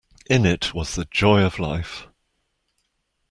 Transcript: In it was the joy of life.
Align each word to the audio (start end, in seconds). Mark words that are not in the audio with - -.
In 0.27 0.47
it 0.47 0.73
was 0.73 0.95
the 0.95 1.05
joy 1.05 1.43
of 1.43 1.59
life. 1.59 2.07